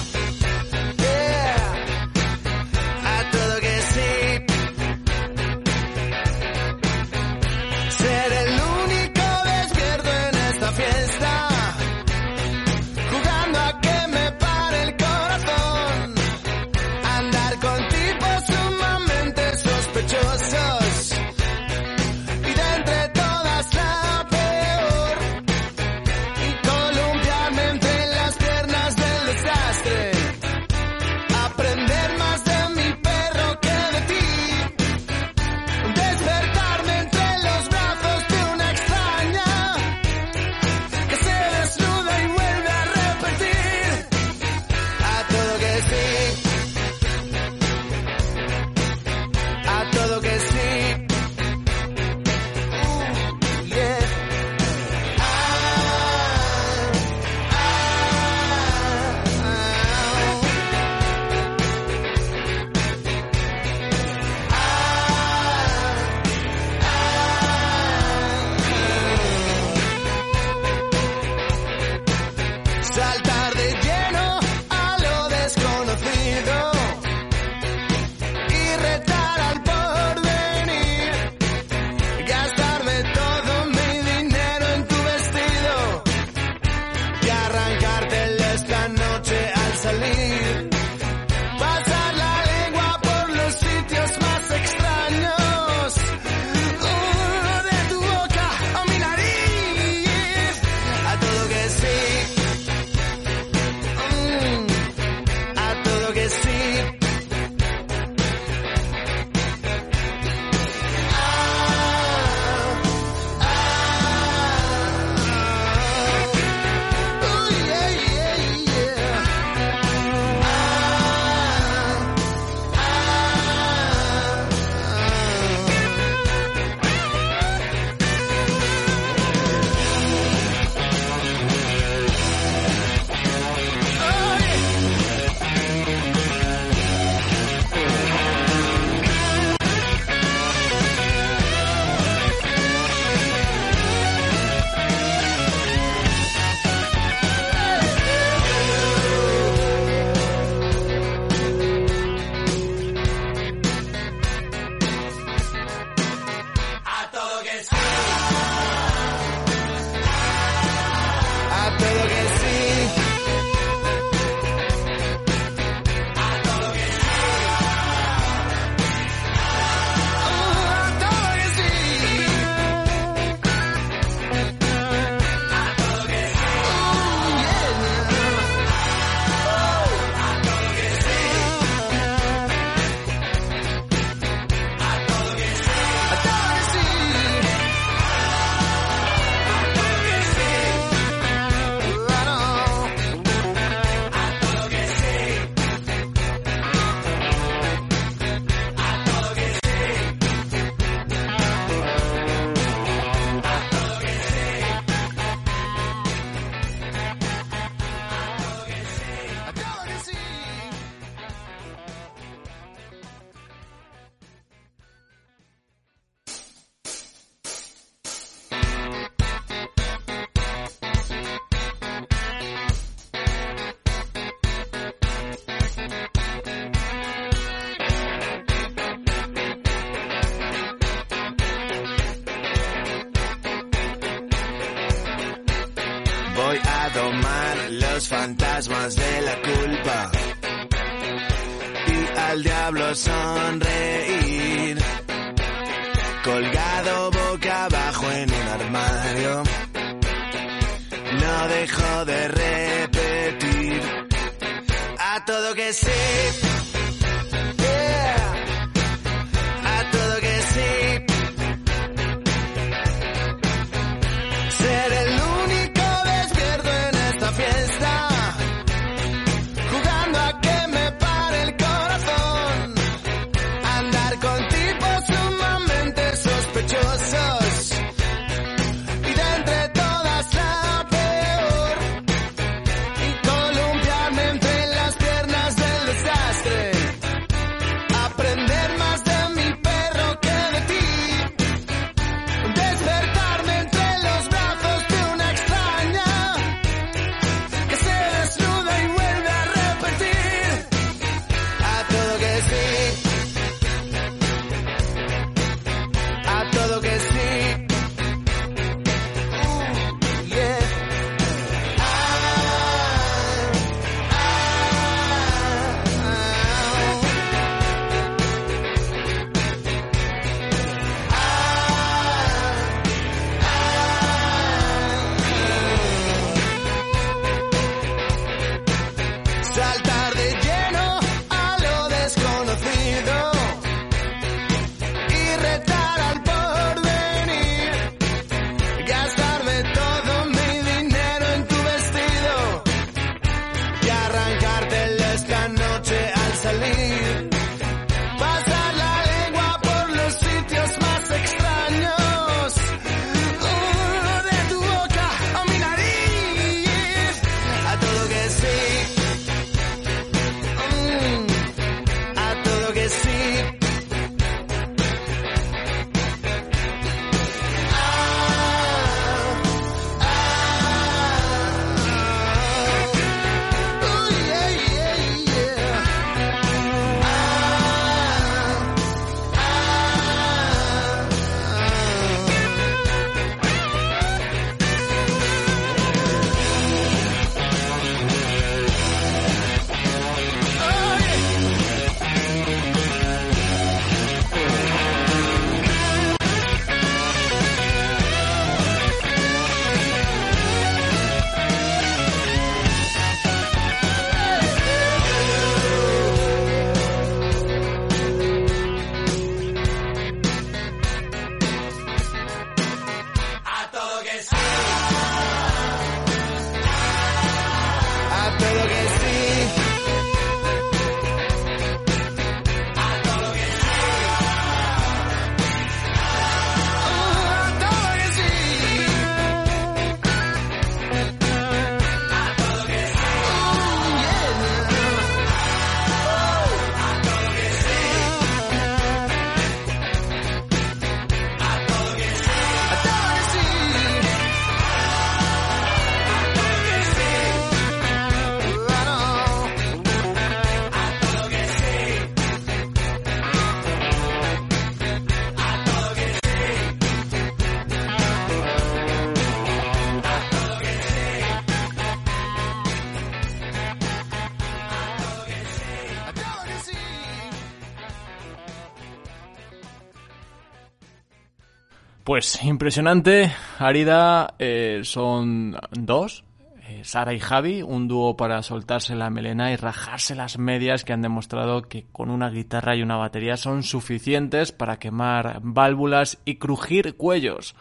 Pues 472.15 472.41
impresionante, 472.45 473.29
Arida, 473.59 474.35
eh, 474.39 474.83
son 474.85 475.57
dos, 475.71 476.23
eh, 476.65 476.79
Sara 476.85 477.13
y 477.13 477.19
Javi, 477.19 477.61
un 477.61 477.89
dúo 477.89 478.15
para 478.15 478.41
soltarse 478.41 478.95
la 478.95 479.09
melena 479.09 479.51
y 479.51 479.57
rajarse 479.57 480.15
las 480.15 480.37
medias 480.37 480.85
que 480.85 480.93
han 480.93 481.01
demostrado 481.01 481.63
que 481.63 481.87
con 481.91 482.09
una 482.09 482.29
guitarra 482.29 482.73
y 482.77 482.83
una 482.83 482.95
batería 482.95 483.35
son 483.35 483.63
suficientes 483.63 484.53
para 484.53 484.79
quemar 484.79 485.41
válvulas 485.43 486.17
y 486.23 486.37
crujir 486.37 486.95
cuellos. 486.95 487.53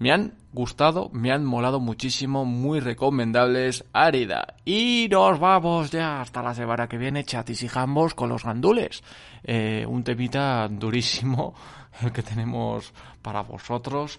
Me 0.00 0.10
han 0.10 0.34
gustado, 0.56 1.08
me 1.12 1.30
han 1.30 1.44
molado 1.44 1.78
muchísimo, 1.78 2.44
muy 2.44 2.80
recomendables, 2.80 3.84
Árida. 3.92 4.56
Y 4.64 5.06
nos 5.08 5.38
vamos 5.38 5.92
ya 5.92 6.20
hasta 6.20 6.42
la 6.42 6.54
semana 6.54 6.88
que 6.88 6.98
viene, 6.98 7.22
chatis 7.22 7.62
y 7.62 7.68
jambos 7.68 8.14
con 8.14 8.28
los 8.28 8.42
gandules. 8.42 9.04
Eh, 9.44 9.86
un 9.86 10.02
temita 10.02 10.66
durísimo, 10.68 11.54
el 12.02 12.10
que 12.12 12.24
tenemos 12.24 12.92
para 13.22 13.42
vosotros. 13.42 14.18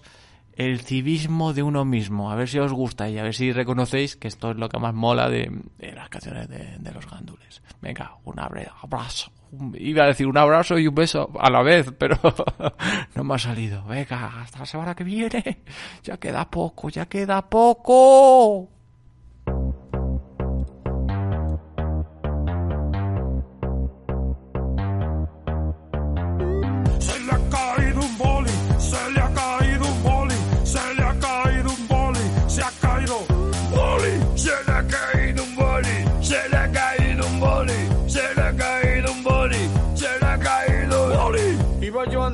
El 0.52 0.80
civismo 0.80 1.52
de 1.52 1.62
uno 1.62 1.84
mismo. 1.84 2.30
A 2.30 2.36
ver 2.36 2.48
si 2.48 2.58
os 2.58 2.72
gusta 2.72 3.10
y 3.10 3.18
a 3.18 3.22
ver 3.22 3.34
si 3.34 3.52
reconocéis 3.52 4.16
que 4.16 4.28
esto 4.28 4.52
es 4.52 4.56
lo 4.56 4.68
que 4.68 4.78
más 4.78 4.94
mola 4.94 5.28
de, 5.28 5.52
las 5.78 6.08
canciones 6.08 6.48
de, 6.48 6.78
de 6.78 6.92
los 6.92 7.08
gandules. 7.08 7.62
Venga, 7.82 8.16
un 8.24 8.40
abrazo. 8.40 9.30
Iba 9.74 10.04
a 10.04 10.08
decir 10.08 10.26
un 10.26 10.36
abrazo 10.36 10.78
y 10.78 10.86
un 10.86 10.94
beso 10.94 11.30
a 11.38 11.50
la 11.50 11.62
vez, 11.62 11.92
pero 11.98 12.18
no 13.14 13.24
me 13.24 13.34
ha 13.34 13.38
salido. 13.38 13.84
Venga, 13.84 14.40
hasta 14.40 14.60
la 14.60 14.66
semana 14.66 14.94
que 14.94 15.04
viene. 15.04 15.62
Ya 16.02 16.16
queda 16.18 16.50
poco, 16.50 16.88
ya 16.88 17.06
queda 17.06 17.48
poco. 17.48 18.77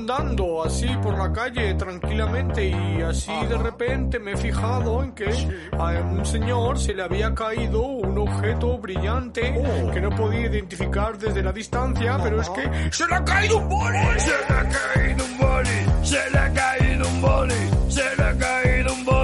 Andando 0.04 0.62
así 0.62 0.86
por 1.02 1.16
la 1.16 1.32
calle 1.32 1.72
tranquilamente 1.74 2.66
y 2.66 3.00
así 3.00 3.32
de 3.48 3.56
repente 3.56 4.18
me 4.18 4.32
he 4.32 4.36
fijado 4.36 5.02
en 5.02 5.12
que 5.12 5.30
a 5.72 5.86
un 6.02 6.26
señor 6.26 6.78
se 6.78 6.92
le 6.92 7.02
había 7.02 7.34
caído 7.34 7.80
un 7.80 8.18
objeto 8.18 8.76
brillante 8.76 9.54
que 9.94 10.00
no 10.02 10.10
podía 10.10 10.40
identificar 10.40 11.16
desde 11.16 11.42
la 11.42 11.52
distancia, 11.52 12.18
pero 12.22 12.42
es 12.42 12.50
que 12.50 12.92
se 12.92 13.06
le 13.06 13.14
ha 13.14 13.24
caído 13.24 13.56
un 13.56 13.68
boli. 13.70 13.98
Se 14.18 14.30
le 14.30 14.58
ha 14.58 14.68
caído 14.68 15.24
un 15.24 15.38
boli, 15.38 15.70
se 16.02 16.30
le 16.30 16.38
ha 16.38 16.52
caído 16.52 17.08
un 17.08 17.20
boli, 17.22 17.54
se 17.88 18.16
le 18.16 18.24
ha 18.24 18.36
caído 18.36 18.92
un 18.92 19.04
boli, 19.06 19.23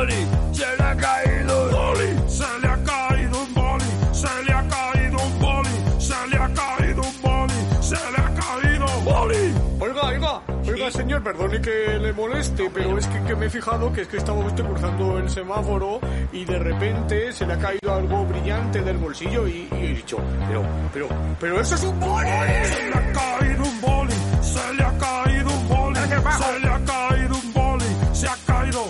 oiga, 10.90 10.98
señor, 10.98 11.22
perdone 11.22 11.60
que 11.60 11.98
le 11.98 12.12
moleste, 12.12 12.70
pero 12.72 12.98
es 12.98 13.06
que, 13.06 13.22
que 13.22 13.36
me 13.36 13.46
he 13.46 13.50
fijado 13.50 13.92
que 13.92 14.02
es 14.02 14.08
que 14.08 14.16
estaba 14.16 14.38
usted 14.40 14.64
cruzando 14.64 15.18
el 15.18 15.30
semáforo 15.30 16.00
y 16.32 16.44
de 16.44 16.58
repente 16.58 17.32
se 17.32 17.46
le 17.46 17.54
ha 17.54 17.58
caído 17.58 17.94
algo 17.94 18.24
brillante 18.26 18.82
del 18.82 18.98
bolsillo 18.98 19.46
y, 19.46 19.68
y 19.70 19.84
he 19.86 19.94
dicho, 19.94 20.18
pero, 20.48 20.62
pero, 20.92 21.08
pero 21.38 21.60
eso 21.60 21.74
es 21.74 21.84
un 21.84 21.98
boli. 22.00 22.28
Se 22.28 22.88
le 22.88 22.94
ha 22.94 23.12
caído 23.12 23.62
un 23.62 23.80
boli, 23.80 24.14
se 24.42 24.74
le 24.74 24.82
ha 24.82 24.98
caído 24.98 25.50
un 25.50 25.68
boli, 25.68 26.00
se 26.00 26.60
le 26.60 26.68
ha 26.68 26.84
caído 26.84 27.34
un 27.34 27.52
boli, 27.52 27.84
se 28.12 28.26
ha 28.26 28.36
caído 28.46 28.84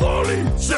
boli, 0.00 0.44
se 0.56 0.74